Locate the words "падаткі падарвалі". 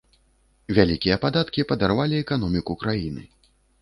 1.25-2.15